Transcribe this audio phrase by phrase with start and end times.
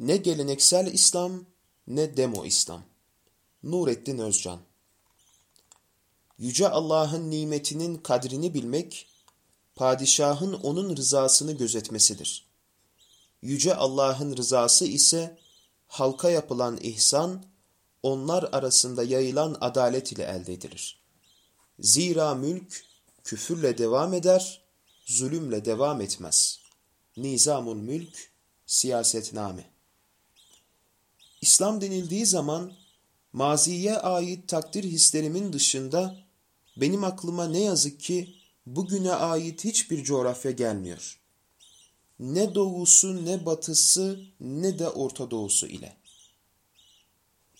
[0.00, 1.44] Ne geleneksel İslam
[1.86, 2.82] ne demo İslam.
[3.62, 4.60] Nurettin Özcan
[6.38, 9.08] Yüce Allah'ın nimetinin kadrini bilmek,
[9.74, 12.46] padişahın onun rızasını gözetmesidir.
[13.42, 15.38] Yüce Allah'ın rızası ise
[15.88, 17.44] halka yapılan ihsan,
[18.02, 21.00] onlar arasında yayılan adalet ile elde edilir.
[21.78, 22.84] Zira mülk
[23.24, 24.62] küfürle devam eder,
[25.04, 26.60] zulümle devam etmez.
[27.16, 28.30] Nizamul Mülk,
[28.66, 29.79] Siyasetname
[31.40, 32.72] İslam denildiği zaman
[33.32, 36.16] maziye ait takdir hislerimin dışında
[36.76, 38.34] benim aklıma ne yazık ki
[38.66, 41.20] bugüne ait hiçbir coğrafya gelmiyor.
[42.18, 45.96] Ne doğusu ne batısı ne de Orta Doğusu ile.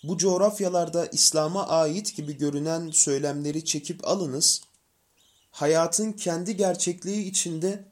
[0.03, 4.63] Bu coğrafyalarda İslam'a ait gibi görünen söylemleri çekip alınız,
[5.51, 7.85] hayatın kendi gerçekliği içinde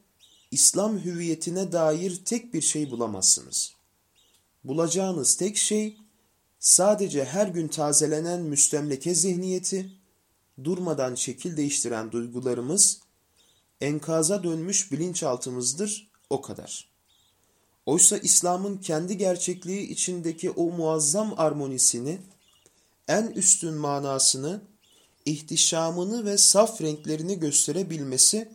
[0.50, 3.77] İslam hüviyetine dair tek bir şey bulamazsınız.
[4.68, 5.96] Bulacağınız tek şey
[6.58, 9.92] sadece her gün tazelenen müstemleke zihniyeti,
[10.64, 13.00] durmadan şekil değiştiren duygularımız,
[13.80, 16.88] enkaza dönmüş bilinçaltımızdır o kadar.
[17.86, 22.18] Oysa İslam'ın kendi gerçekliği içindeki o muazzam armonisini,
[23.08, 24.60] en üstün manasını,
[25.24, 28.48] ihtişamını ve saf renklerini gösterebilmesi,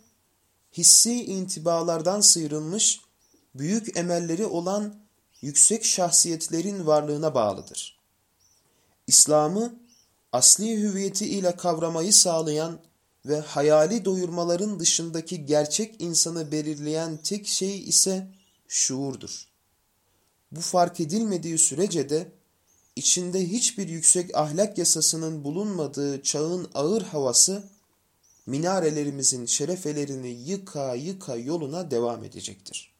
[0.78, 3.02] hissi intibalardan sıyrılmış,
[3.56, 5.03] büyük emelleri olan
[5.44, 8.00] yüksek şahsiyetlerin varlığına bağlıdır.
[9.08, 9.80] İslam'ı
[10.32, 12.80] asli hüviyeti ile kavramayı sağlayan
[13.26, 18.28] ve hayali doyurmaların dışındaki gerçek insanı belirleyen tek şey ise
[18.68, 19.48] şuurdur.
[20.52, 22.32] Bu fark edilmediği sürece de
[22.96, 27.64] içinde hiçbir yüksek ahlak yasasının bulunmadığı çağın ağır havası
[28.46, 32.93] minarelerimizin şerefelerini yıka yıka yoluna devam edecektir.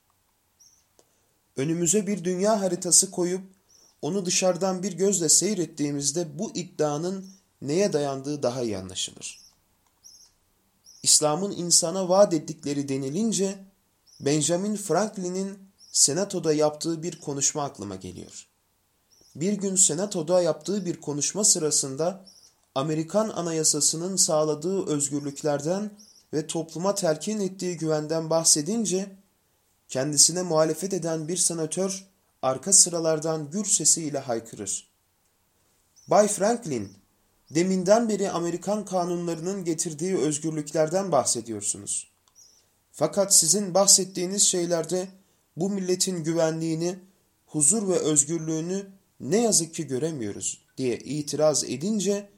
[1.58, 3.42] Önümüze bir dünya haritası koyup
[4.02, 7.30] onu dışarıdan bir gözle seyrettiğimizde bu iddianın
[7.62, 9.40] neye dayandığı daha iyi anlaşılır.
[11.04, 13.66] İslam'ın insana vaat ettikleri denilince
[14.20, 15.60] Benjamin Franklin'in
[15.92, 18.48] senatoda yaptığı bir konuşma aklıma geliyor.
[19.36, 22.26] Bir gün senatoda yaptığı bir konuşma sırasında
[22.76, 25.92] Amerikan anayasasının sağladığı özgürlüklerden
[26.34, 29.16] ve topluma telkin ettiği güvenden bahsedince
[29.94, 32.08] kendisine muhalefet eden bir senatör
[32.42, 34.88] arka sıralardan gür sesiyle haykırır.
[36.08, 36.94] Bay Franklin,
[37.50, 42.12] deminden beri Amerikan kanunlarının getirdiği özgürlüklerden bahsediyorsunuz.
[42.92, 45.08] Fakat sizin bahsettiğiniz şeylerde
[45.58, 47.00] bu milletin güvenliğini,
[47.46, 48.86] huzur ve özgürlüğünü
[49.20, 52.30] ne yazık ki göremiyoruz diye itiraz edince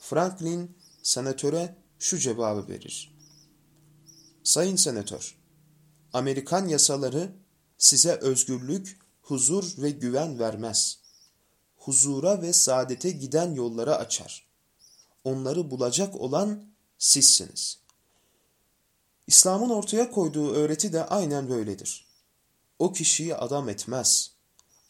[0.00, 3.14] Franklin senatöre şu cevabı verir.
[4.44, 5.37] Sayın senatör,
[6.18, 7.32] Amerikan yasaları
[7.78, 10.98] size özgürlük, huzur ve güven vermez.
[11.76, 14.46] Huzura ve saadete giden yolları açar.
[15.24, 16.64] Onları bulacak olan
[16.98, 17.78] sizsiniz.
[19.26, 22.06] İslam'ın ortaya koyduğu öğreti de aynen böyledir.
[22.78, 24.30] O kişiyi adam etmez.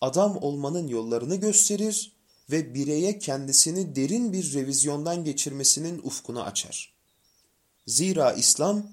[0.00, 2.12] Adam olmanın yollarını gösterir
[2.50, 6.94] ve bireye kendisini derin bir revizyondan geçirmesinin ufkunu açar.
[7.86, 8.86] Zira İslam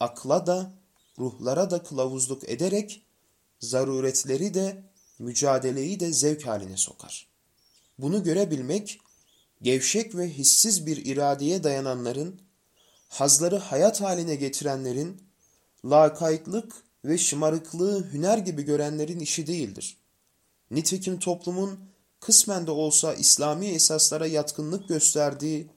[0.00, 0.85] akla da
[1.18, 3.02] ruhlara da kılavuzluk ederek
[3.60, 4.84] zaruretleri de
[5.18, 7.28] mücadeleyi de zevk haline sokar.
[7.98, 9.00] Bunu görebilmek,
[9.62, 12.40] gevşek ve hissiz bir iradeye dayananların,
[13.08, 15.22] hazları hayat haline getirenlerin,
[15.84, 16.72] lakaytlık
[17.04, 19.96] ve şımarıklığı hüner gibi görenlerin işi değildir.
[20.70, 21.80] Nitekim toplumun
[22.20, 25.70] kısmen de olsa İslami esaslara yatkınlık gösterdiği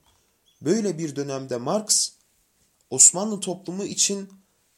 [0.62, 2.12] böyle bir dönemde Marx,
[2.90, 4.30] Osmanlı toplumu için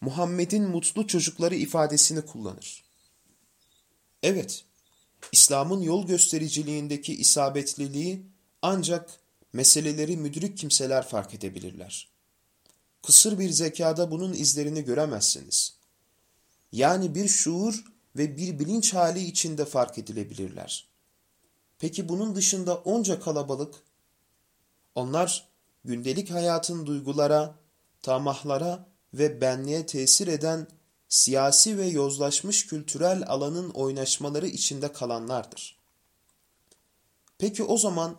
[0.02, 2.84] Muhammed'in mutlu çocukları ifadesini kullanır.
[4.24, 4.66] Evet,
[5.32, 8.26] İslam'ın yol göstericiliğindeki isabetliliği
[8.62, 9.20] ancak
[9.54, 12.10] meseleleri müdrik kimseler fark edebilirler.
[13.04, 15.78] Kısır bir zekada bunun izlerini göremezsiniz.
[16.72, 17.84] Yani bir şuur
[18.16, 20.88] ve bir bilinç hali içinde fark edilebilirler.
[21.80, 23.76] Peki bunun dışında onca kalabalık,
[24.96, 25.48] onlar
[25.86, 27.56] gündelik hayatın duygulara,
[28.02, 30.68] tamahlara ve benliğe tesir eden
[31.10, 35.78] siyasi ve yozlaşmış kültürel alanın oynaşmaları içinde kalanlardır.
[37.38, 38.18] Peki o zaman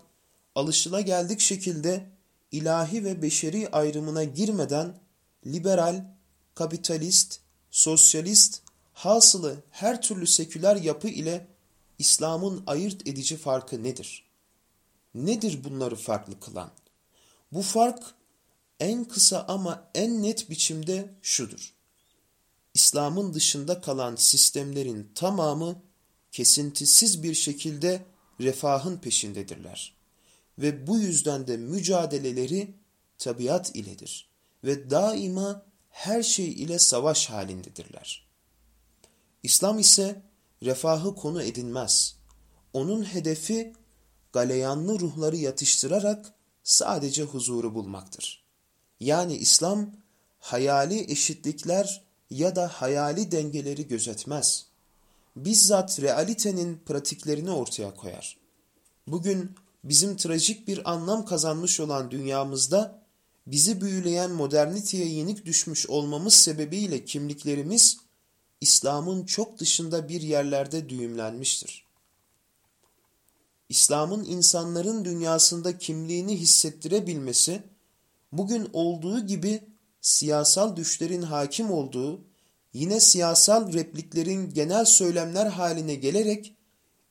[0.55, 2.11] alışılageldik şekilde
[2.53, 4.99] ilahi ve beşeri ayrımına girmeden
[5.47, 6.05] liberal,
[6.55, 7.41] kapitalist,
[7.71, 8.63] sosyalist,
[8.93, 11.47] hasılı her türlü seküler yapı ile
[11.99, 14.25] İslam'ın ayırt edici farkı nedir?
[15.15, 16.71] Nedir bunları farklı kılan?
[17.53, 18.15] Bu fark
[18.83, 21.75] en kısa ama en net biçimde şudur.
[22.75, 25.83] İslam'ın dışında kalan sistemlerin tamamı
[26.33, 28.05] kesintisiz bir şekilde
[28.41, 29.95] refahın peşindedirler.
[30.59, 32.75] Ve bu yüzden de mücadeleleri
[33.19, 34.29] tabiat iledir
[34.65, 38.29] ve daima her şey ile savaş halindedirler.
[39.43, 40.23] İslam ise
[40.63, 42.17] refahı konu edinmez.
[42.73, 43.73] Onun hedefi
[44.33, 48.42] galeyanlı ruhları yatıştırarak sadece huzuru bulmaktır.
[49.03, 49.91] Yani İslam
[50.41, 54.67] hayali eşitlikler ya da hayali dengeleri gözetmez.
[55.37, 58.37] Bizzat realitenin pratiklerini ortaya koyar.
[59.07, 59.51] Bugün
[59.85, 63.03] bizim trajik bir anlam kazanmış olan dünyamızda
[63.47, 67.99] bizi büyüleyen moderniteye yenik düşmüş olmamız sebebiyle kimliklerimiz
[68.61, 71.87] İslam'ın çok dışında bir yerlerde düğümlenmiştir.
[73.69, 77.72] İslam'ın insanların dünyasında kimliğini hissettirebilmesi,
[78.33, 79.61] bugün olduğu gibi
[80.01, 82.25] siyasal düşlerin hakim olduğu,
[82.73, 86.57] yine siyasal repliklerin genel söylemler haline gelerek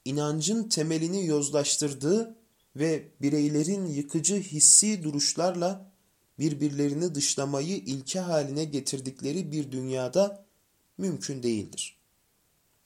[0.05, 2.35] inancın temelini yozlaştırdığı
[2.75, 5.91] ve bireylerin yıkıcı hissi duruşlarla
[6.39, 10.45] birbirlerini dışlamayı ilke haline getirdikleri bir dünyada
[10.97, 11.97] mümkün değildir.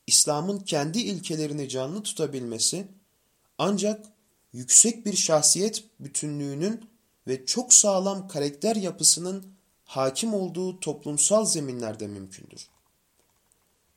[0.07, 2.87] İslam'ın kendi ilkelerini canlı tutabilmesi
[3.57, 4.05] ancak
[4.53, 6.89] yüksek bir şahsiyet bütünlüğünün
[7.27, 9.55] ve çok sağlam karakter yapısının
[9.85, 12.67] hakim olduğu toplumsal zeminlerde mümkündür.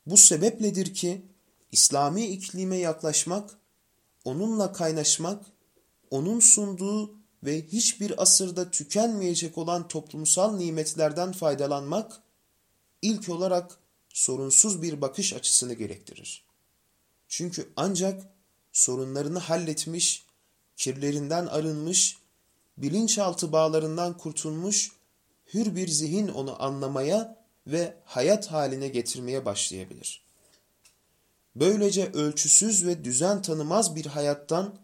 [0.05, 1.25] Bu sebepledir ki
[1.71, 3.57] İslami iklime yaklaşmak,
[4.25, 5.45] onunla kaynaşmak,
[6.11, 12.21] onun sunduğu ve hiçbir asırda tükenmeyecek olan toplumsal nimetlerden faydalanmak,
[13.01, 13.77] ilk olarak
[14.09, 16.45] sorunsuz bir bakış açısını gerektirir.
[17.27, 18.23] Çünkü ancak
[18.71, 20.25] sorunlarını halletmiş,
[20.77, 22.17] kirlerinden arınmış,
[22.81, 24.91] bilinçaltı bağlarından kurtulmuş,
[25.53, 27.37] hür bir zihin onu anlamaya
[27.67, 30.23] ve hayat haline getirmeye başlayabilir.
[31.55, 34.79] Böylece ölçüsüz ve düzen tanımaz bir hayattan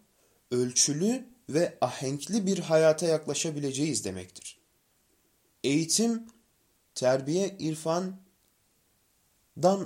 [0.52, 4.58] ölçülü ve ahenkli bir hayata yaklaşabileceğiz demektir.
[5.64, 6.28] Eğitim,
[6.96, 8.20] terbiye, irfandan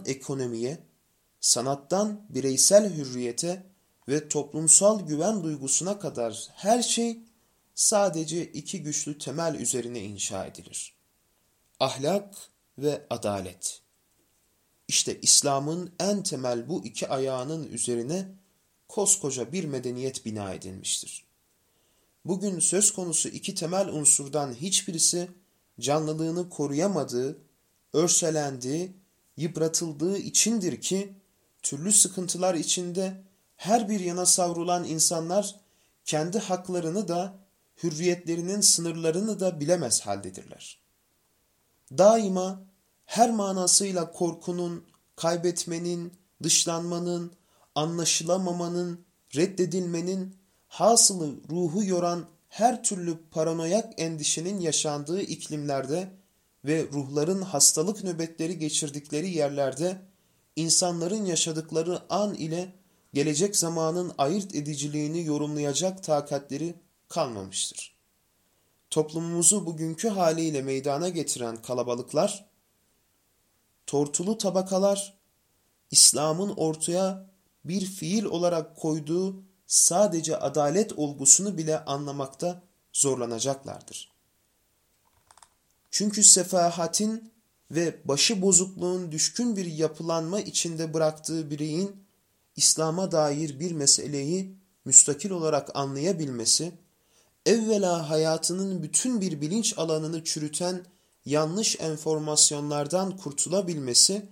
[0.05, 0.77] ekonomiye,
[1.39, 3.63] sanattan bireysel hürriyete
[4.09, 7.19] ve toplumsal güven duygusuna kadar her şey
[7.79, 10.93] sadece iki güçlü temel üzerine inşa edilir.
[11.79, 12.35] Ahlak
[12.77, 13.81] ve adalet.
[14.87, 18.27] İşte İslam'ın en temel bu iki ayağının üzerine
[18.87, 21.25] koskoca bir medeniyet bina edilmiştir.
[22.25, 25.27] Bugün söz konusu iki temel unsurdan hiçbirisi
[25.79, 27.37] canlılığını koruyamadığı,
[27.93, 28.93] örselendiği,
[29.37, 31.13] yıpratıldığı içindir ki
[31.61, 33.23] türlü sıkıntılar içinde
[33.55, 35.55] her bir yana savrulan insanlar
[36.05, 37.49] kendi haklarını da
[37.83, 40.79] hürriyetlerinin sınırlarını da bilemez haldedirler.
[41.97, 42.61] Daima
[43.05, 44.85] her manasıyla korkunun,
[45.15, 47.31] kaybetmenin, dışlanmanın,
[47.75, 49.05] anlaşılamamanın,
[49.35, 50.35] reddedilmenin,
[50.67, 56.11] hasılı ruhu yoran her türlü paranoyak endişenin yaşandığı iklimlerde
[56.65, 60.01] ve ruhların hastalık nöbetleri geçirdikleri yerlerde
[60.55, 62.75] insanların yaşadıkları an ile
[63.13, 66.75] gelecek zamanın ayırt ediciliğini yorumlayacak takatleri
[67.09, 67.95] kalmamıştır.
[68.89, 72.50] Toplumumuzu bugünkü haliyle meydana getiren kalabalıklar,
[73.88, 75.19] tortulu tabakalar,
[75.91, 77.29] İslam'ın ortaya
[77.65, 84.12] bir fiil olarak koyduğu sadece adalet olgusunu bile anlamakta zorlanacaklardır.
[85.91, 87.31] Çünkü sefahatin
[87.72, 92.03] ve başı bozukluğun düşkün bir yapılanma içinde bıraktığı bireyin
[92.55, 94.55] İslam'a dair bir meseleyi
[94.86, 96.72] müstakil olarak anlayabilmesi,
[97.46, 100.86] evvela hayatının bütün bir bilinç alanını çürüten
[101.25, 104.25] yanlış enformasyonlardan kurtulabilmesi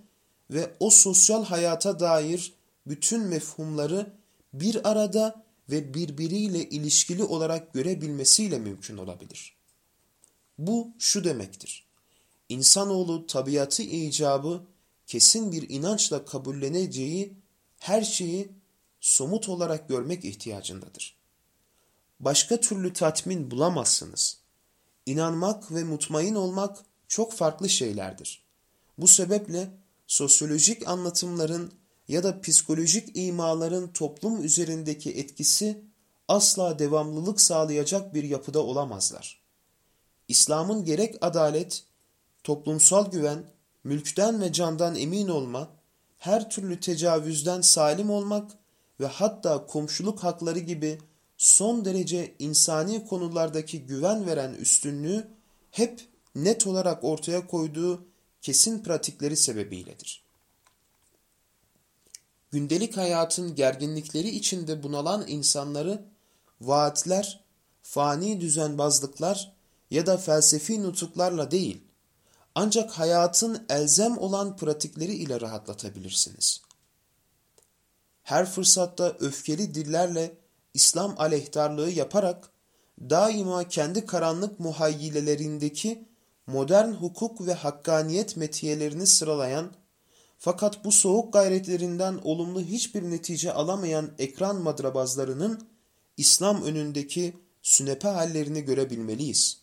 [0.50, 2.52] ve o sosyal hayata dair
[2.86, 4.12] bütün mefhumları
[4.52, 9.56] bir arada ve birbiriyle ilişkili olarak görebilmesiyle mümkün olabilir.
[10.58, 11.86] Bu şu demektir.
[12.48, 14.62] İnsanoğlu tabiatı icabı
[15.06, 17.34] kesin bir inançla kabulleneceği
[17.78, 18.52] her şeyi
[19.00, 21.17] somut olarak görmek ihtiyacındadır.
[22.20, 24.38] Başka türlü tatmin bulamazsınız.
[25.06, 28.42] İnanmak ve mutmain olmak çok farklı şeylerdir.
[28.98, 29.70] Bu sebeple
[30.06, 31.72] sosyolojik anlatımların
[32.08, 35.84] ya da psikolojik imaların toplum üzerindeki etkisi
[36.28, 39.40] asla devamlılık sağlayacak bir yapıda olamazlar.
[40.28, 41.84] İslam'ın gerek adalet,
[42.44, 43.44] toplumsal güven,
[43.84, 45.70] mülkten ve candan emin olma,
[46.18, 48.50] her türlü tecavüzden salim olmak
[49.00, 50.98] ve hatta komşuluk hakları gibi
[51.38, 55.28] son derece insani konulardaki güven veren üstünlüğü
[55.70, 58.06] hep net olarak ortaya koyduğu
[58.42, 60.24] kesin pratikleri sebebiyledir.
[62.50, 66.04] gündelik hayatın gerginlikleri içinde bunalan insanları
[66.60, 67.44] vaatler,
[67.82, 69.52] fani düzenbazlıklar
[69.90, 71.80] ya da felsefi nutuklarla değil,
[72.54, 76.62] ancak hayatın elzem olan pratikleri ile rahatlatabilirsiniz.
[78.22, 80.36] Her fırsatta öfkeli dillerle
[80.78, 82.50] İslam aleyhtarlığı yaparak
[83.00, 86.04] daima kendi karanlık muhayyilelerindeki
[86.46, 89.72] modern hukuk ve hakkaniyet metiyelerini sıralayan
[90.38, 95.68] fakat bu soğuk gayretlerinden olumlu hiçbir netice alamayan ekran madrabazlarının
[96.16, 99.60] İslam önündeki sünepe hallerini görebilmeliyiz.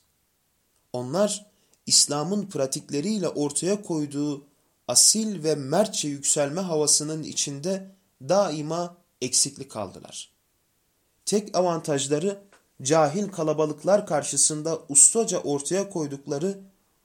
[0.93, 1.45] Onlar
[1.85, 4.47] İslam'ın pratikleriyle ortaya koyduğu
[4.87, 10.34] asil ve mertçe yükselme havasının içinde daima eksiklik kaldılar.
[11.25, 12.41] Tek avantajları
[12.81, 16.59] cahil kalabalıklar karşısında ustaca ortaya koydukları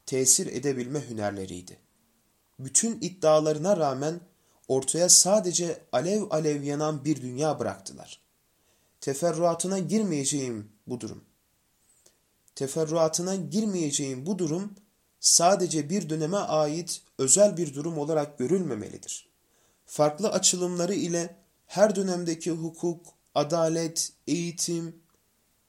[0.07, 1.79] tesir edebilme hünerleriydi.
[2.59, 4.21] Bütün iddialarına rağmen
[4.69, 8.21] ortaya sadece alev alev yanan bir dünya bıraktılar.
[9.01, 11.25] Teferruatına girmeyeceğim bu durum.
[12.55, 14.75] Teferruatına girmeyeceğim bu durum
[15.21, 19.29] sadece bir döneme ait özel bir durum olarak görülmemelidir.
[19.87, 21.37] Farklı açılımları ile
[21.67, 24.97] her dönemdeki hukuk, adalet, eğitim,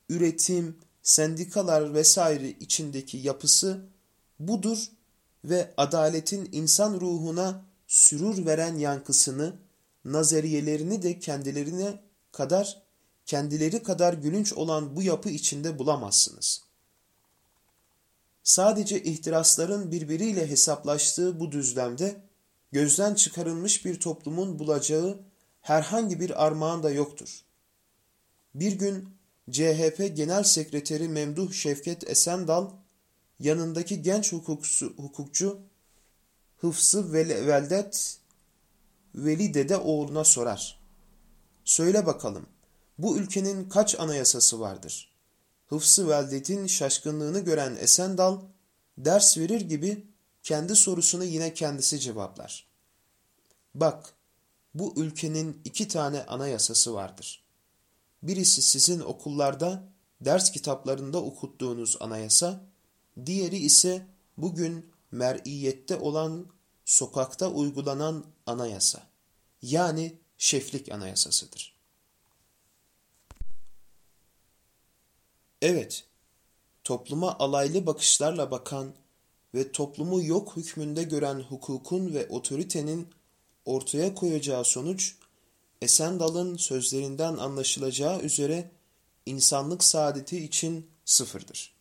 [0.09, 3.85] üretim, sendikalar vesaire içindeki yapısı
[4.39, 4.91] budur
[5.45, 9.55] ve adaletin insan ruhuna sürur veren yankısını,
[10.05, 12.01] nazariyelerini de kendilerine
[12.31, 12.81] kadar,
[13.25, 16.63] kendileri kadar gülünç olan bu yapı içinde bulamazsınız.
[18.43, 22.21] Sadece ihtirasların birbiriyle hesaplaştığı bu düzlemde,
[22.71, 25.19] gözden çıkarılmış bir toplumun bulacağı
[25.61, 27.43] herhangi bir armağan da yoktur.
[28.55, 29.09] Bir gün
[29.51, 32.69] CHP Genel Sekreteri Memduh Şevket Esendal,
[33.39, 35.59] yanındaki genç hukukçu, hukukçu
[36.57, 38.17] Hıfzı Veldet
[39.15, 40.79] Veli Dede oğluna sorar.
[41.65, 42.45] Söyle bakalım,
[42.97, 45.11] bu ülkenin kaç anayasası vardır?
[45.67, 48.41] Hıfzı Veldet'in şaşkınlığını gören Esendal,
[48.97, 50.07] ders verir gibi
[50.43, 52.67] kendi sorusunu yine kendisi cevaplar.
[53.75, 54.13] Bak,
[54.73, 57.43] bu ülkenin iki tane anayasası vardır.
[58.23, 59.83] Birisi sizin okullarda,
[60.21, 62.65] ders kitaplarında okuttuğunuz anayasa,
[63.25, 66.45] diğeri ise bugün mer'iyette olan
[66.85, 69.07] sokakta uygulanan anayasa,
[69.61, 71.75] yani şeflik anayasasıdır.
[75.61, 76.05] Evet,
[76.83, 78.93] topluma alaylı bakışlarla bakan
[79.53, 83.07] ve toplumu yok hükmünde gören hukukun ve otoritenin
[83.65, 85.15] ortaya koyacağı sonuç,
[85.81, 88.71] Esendal'ın sözlerinden anlaşılacağı üzere
[89.25, 91.75] insanlık saadeti için sıfırdır.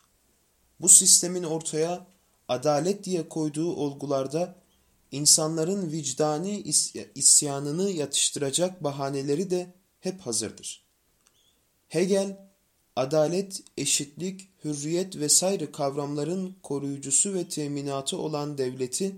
[0.81, 2.07] Bu sistemin ortaya
[2.49, 4.55] adalet diye koyduğu olgularda
[5.13, 6.63] insanların vicdani
[7.15, 10.85] isyanını yatıştıracak bahaneleri de hep hazırdır.
[11.89, 12.51] Hegel,
[12.97, 19.17] adalet, eşitlik, hürriyet vesaire kavramların koruyucusu ve teminatı olan devleti,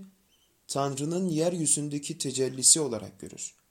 [0.67, 3.62] Tanrı'nın yeryüzündeki tecellisi olarak görür.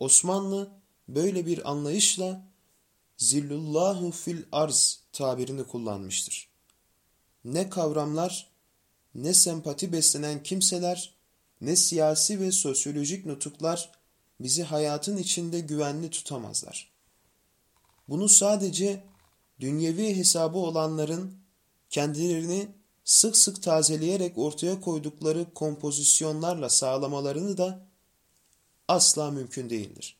[0.00, 0.70] Osmanlı
[1.08, 2.46] böyle bir anlayışla
[3.16, 6.48] zillullahu fil arz tabirini kullanmıştır.
[7.44, 8.50] Ne kavramlar,
[9.14, 11.14] ne sempati beslenen kimseler,
[11.60, 13.92] ne siyasi ve sosyolojik nutuklar
[14.40, 16.90] bizi hayatın içinde güvenli tutamazlar.
[18.08, 19.04] Bunu sadece
[19.60, 21.34] dünyevi hesabı olanların
[21.90, 22.68] kendilerini
[23.04, 27.89] sık sık tazeleyerek ortaya koydukları kompozisyonlarla sağlamalarını da
[28.90, 30.16] asla mümkün değildir.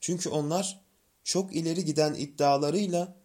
[0.00, 0.80] Çünkü onlar
[1.24, 3.16] çok ileri giden iddialarıyla,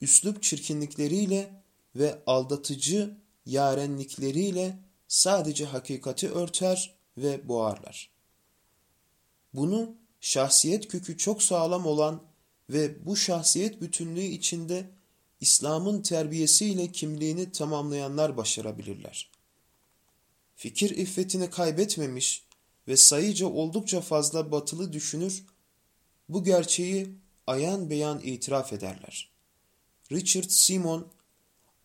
[0.00, 1.62] üslup çirkinlikleriyle
[1.96, 8.10] ve aldatıcı yarenlikleriyle sadece hakikati örter ve boğarlar.
[9.54, 12.22] Bunu şahsiyet kökü çok sağlam olan
[12.70, 14.90] ve bu şahsiyet bütünlüğü içinde
[15.40, 19.30] İslam'ın terbiyesiyle kimliğini tamamlayanlar başarabilirler.
[20.56, 22.47] Fikir iffetini kaybetmemiş
[22.88, 25.44] ve sayıca oldukça fazla batılı düşünür,
[26.28, 27.14] bu gerçeği
[27.46, 29.30] ayan beyan itiraf ederler.
[30.12, 31.06] Richard Simon,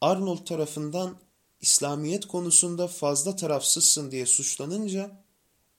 [0.02, 1.18] Arnold tarafından
[1.62, 5.24] İslamiyet konusunda fazla tarafsızsın diye suçlanınca,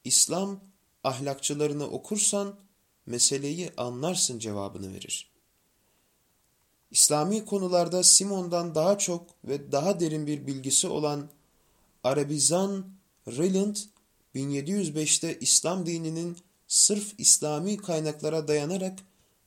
[0.04, 0.60] İslam
[1.04, 2.54] ahlakçılarını okursan
[3.06, 5.30] meseleyi anlarsın cevabını verir.
[6.90, 11.30] İslami konularda Simon'dan daha çok ve daha derin bir bilgisi olan
[12.04, 12.86] Arabizan
[13.28, 13.76] Rilland
[14.34, 16.36] 1705'te İslam dininin
[16.68, 18.98] sırf İslami kaynaklara dayanarak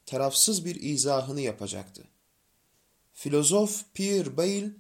[0.05, 2.03] tarafsız bir izahını yapacaktı.
[3.13, 4.71] Filozof Pierre Bayle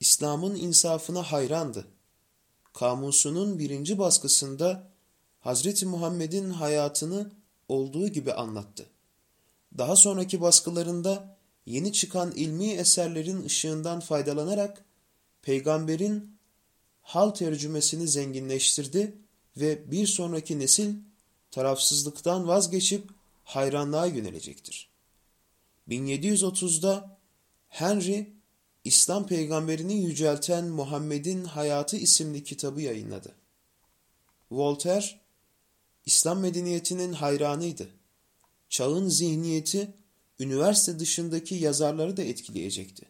[0.00, 1.86] İslam'ın insafına hayrandı.
[2.72, 4.90] Kamusunun birinci baskısında
[5.40, 7.30] Hazreti Muhammed'in hayatını
[7.68, 8.86] olduğu gibi anlattı.
[9.78, 11.36] Daha sonraki baskılarında
[11.66, 14.84] yeni çıkan ilmi eserlerin ışığından faydalanarak
[15.42, 16.38] peygamberin
[17.02, 19.25] hal tercümesini zenginleştirdi
[19.56, 20.94] ve bir sonraki nesil
[21.50, 23.10] tarafsızlıktan vazgeçip
[23.44, 24.88] hayranlığa yönelecektir.
[25.88, 27.18] 1730'da
[27.68, 28.32] Henry,
[28.84, 33.34] İslam peygamberini yücelten Muhammed'in Hayatı isimli kitabı yayınladı.
[34.50, 35.20] Voltaire,
[36.06, 37.88] İslam medeniyetinin hayranıydı.
[38.68, 39.94] Çağın zihniyeti,
[40.40, 43.06] üniversite dışındaki yazarları da etkileyecekti.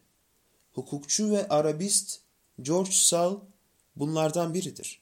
[0.73, 2.19] Hukukçu ve Arabist
[2.61, 3.39] George Sal
[3.95, 5.01] bunlardan biridir.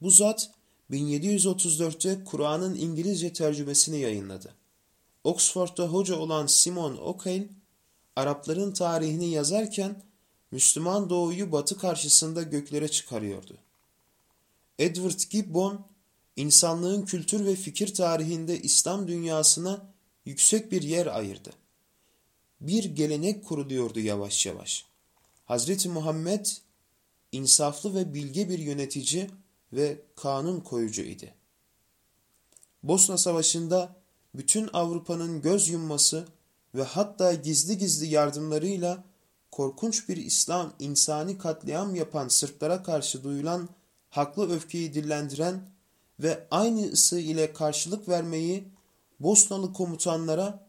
[0.00, 0.50] Bu zat
[0.90, 4.54] 1734'te Kur'an'ın İngilizce tercümesini yayınladı.
[5.24, 7.48] Oxford'da hoca olan Simon O'Kane,
[8.16, 10.02] Arapların tarihini yazarken
[10.50, 13.58] Müslüman doğuyu batı karşısında göklere çıkarıyordu.
[14.78, 15.86] Edward Gibbon,
[16.36, 19.86] insanlığın kültür ve fikir tarihinde İslam dünyasına
[20.24, 21.50] yüksek bir yer ayırdı.
[22.60, 24.84] Bir gelenek kuruluyordu yavaş yavaş.
[25.44, 26.46] Hazreti Muhammed,
[27.32, 29.30] insaflı ve bilge bir yönetici
[29.76, 31.34] ve kanun koyucu idi.
[32.82, 33.96] Bosna Savaşı'nda
[34.34, 36.26] bütün Avrupa'nın göz yumması
[36.74, 39.04] ve hatta gizli gizli yardımlarıyla
[39.50, 43.68] korkunç bir İslam insani katliam yapan Sırplara karşı duyulan
[44.10, 45.68] haklı öfkeyi dillendiren
[46.20, 48.68] ve aynı ısı ile karşılık vermeyi
[49.20, 50.66] Bosnalı komutanlara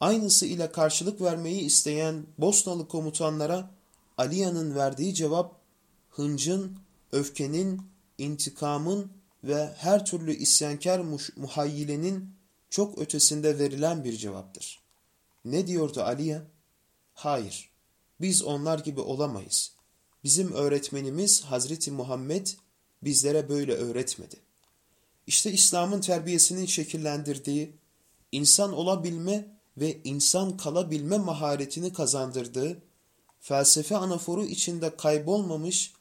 [0.00, 3.70] aynısı ile karşılık vermeyi isteyen Bosnalı komutanlara
[4.18, 5.62] Aliya'nın verdiği cevap
[6.10, 6.78] hıncın,
[7.12, 7.82] öfkenin,
[8.18, 9.12] intikamın
[9.44, 11.00] ve her türlü isyankar
[11.36, 12.34] muhayyilenin
[12.70, 14.82] çok ötesinde verilen bir cevaptır.
[15.44, 16.42] Ne diyordu Aliye?
[17.14, 17.70] Hayır,
[18.20, 19.72] biz onlar gibi olamayız.
[20.24, 22.46] Bizim öğretmenimiz Hazreti Muhammed
[23.02, 24.36] bizlere böyle öğretmedi.
[25.26, 27.76] İşte İslam'ın terbiyesinin şekillendirdiği,
[28.32, 32.82] insan olabilme ve insan kalabilme maharetini kazandırdığı,
[33.40, 35.92] felsefe anaforu içinde kaybolmamış,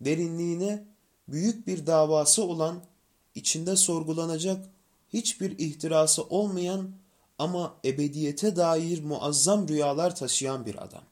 [0.00, 0.84] derinliğine
[1.28, 2.84] büyük bir davası olan,
[3.34, 4.66] içinde sorgulanacak
[5.12, 6.90] hiçbir ihtirası olmayan
[7.38, 11.04] ama ebediyete dair muazzam rüyalar taşıyan bir adam.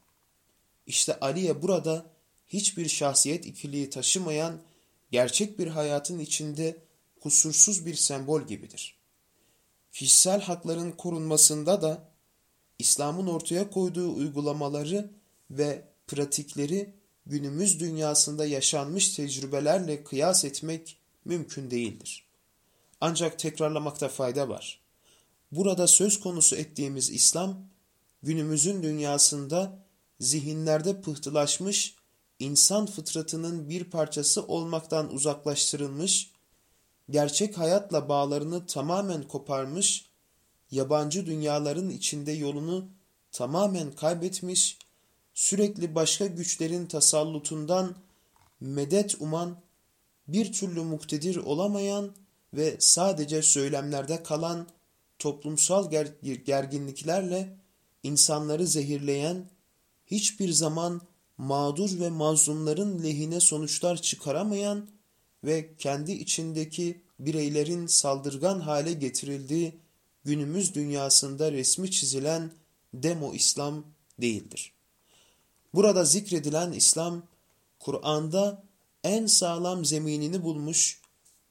[0.87, 2.07] İşte Aliye burada
[2.47, 4.61] hiçbir şahsiyet ikiliği taşımayan
[5.11, 6.77] gerçek bir hayatın içinde
[7.21, 8.97] kusursuz bir sembol gibidir.
[9.93, 12.09] Kişisel hakların korunmasında da
[12.79, 15.11] İslam'ın ortaya koyduğu uygulamaları
[15.51, 16.95] ve pratikleri
[17.27, 22.25] günümüz dünyasında yaşanmış tecrübelerle kıyas etmek mümkün değildir.
[23.01, 24.81] Ancak tekrarlamakta fayda var.
[25.53, 27.67] Burada söz konusu ettiğimiz İslam,
[28.23, 29.79] günümüzün dünyasında
[30.21, 31.95] zihinlerde pıhtılaşmış,
[32.39, 36.31] insan fıtratının bir parçası olmaktan uzaklaştırılmış,
[37.11, 40.07] gerçek hayatla bağlarını tamamen koparmış,
[40.71, 42.89] yabancı dünyaların içinde yolunu
[43.33, 44.79] tamamen kaybetmiş,
[45.35, 47.97] sürekli başka güçlerin tasallutundan
[48.61, 49.61] medet uman,
[50.29, 52.13] bir türlü muktedir olamayan
[52.55, 54.69] ve sadece söylemlerde kalan
[55.19, 56.09] toplumsal ger
[56.47, 57.57] gerginliklerle
[58.03, 59.51] insanları zehirleyen,
[60.07, 61.01] hiçbir zaman
[61.39, 64.89] mağdur ve mazlumların lehine sonuçlar çıkaramayan
[65.45, 69.81] ve kendi içindeki bireylerin saldırgan hale getirildiği
[70.25, 72.53] günümüz dünyasında resmi çizilen
[72.95, 73.85] demo İslam
[74.21, 74.73] değildir.
[75.75, 77.23] Burada zikredilen İslam,
[77.79, 78.63] Kur'an'da
[79.05, 81.01] en sağlam zeminini bulmuş,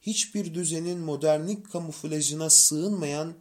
[0.01, 3.33] hiçbir düzenin modernlik kamuflajına sığınmayan,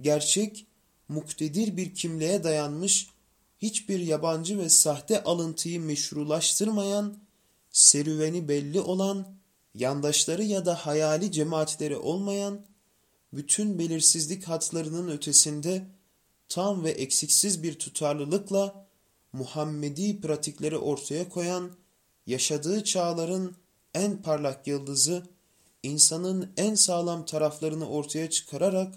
[0.00, 0.66] gerçek,
[1.08, 3.10] muktedir bir kimliğe dayanmış,
[3.58, 7.18] hiçbir yabancı ve sahte alıntıyı meşrulaştırmayan,
[7.70, 9.26] serüveni belli olan,
[9.74, 12.66] yandaşları ya da hayali cemaatleri olmayan,
[13.32, 15.86] bütün belirsizlik hatlarının ötesinde
[16.48, 18.83] tam ve eksiksiz bir tutarlılıkla
[19.34, 21.70] Muhammedi pratikleri ortaya koyan,
[22.26, 23.56] yaşadığı çağların
[23.94, 25.26] en parlak yıldızı,
[25.82, 28.94] insanın en sağlam taraflarını ortaya çıkararak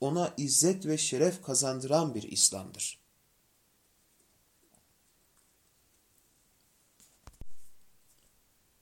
[0.00, 3.00] ona izzet ve şeref kazandıran bir İslam'dır.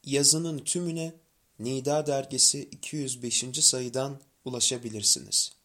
[0.05, 1.15] Yazının tümüne
[1.59, 3.45] Nida dergisi 205.
[3.61, 5.58] sayıdan ulaşabilirsiniz.